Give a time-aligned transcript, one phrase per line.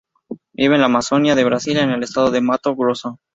[0.53, 3.19] Vive en la Amazonia de Brasil en el estado de Mato Grosso.